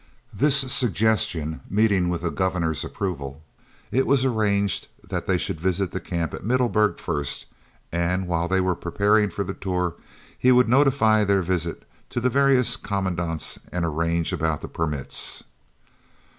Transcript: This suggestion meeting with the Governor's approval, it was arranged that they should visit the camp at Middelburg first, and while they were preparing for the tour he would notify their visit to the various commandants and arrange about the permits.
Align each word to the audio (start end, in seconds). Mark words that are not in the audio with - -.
This 0.33 0.57
suggestion 0.73 1.61
meeting 1.69 2.09
with 2.09 2.23
the 2.23 2.31
Governor's 2.31 2.83
approval, 2.83 3.43
it 3.91 4.07
was 4.07 4.25
arranged 4.25 4.87
that 5.07 5.27
they 5.27 5.37
should 5.37 5.61
visit 5.61 5.91
the 5.91 5.99
camp 5.99 6.33
at 6.33 6.43
Middelburg 6.43 6.97
first, 6.97 7.45
and 7.91 8.25
while 8.27 8.47
they 8.47 8.59
were 8.59 8.73
preparing 8.73 9.29
for 9.29 9.43
the 9.43 9.53
tour 9.53 9.93
he 10.39 10.51
would 10.51 10.67
notify 10.67 11.23
their 11.23 11.43
visit 11.43 11.83
to 12.09 12.19
the 12.19 12.29
various 12.31 12.77
commandants 12.77 13.59
and 13.71 13.85
arrange 13.85 14.33
about 14.33 14.61
the 14.61 14.67
permits. 14.67 15.43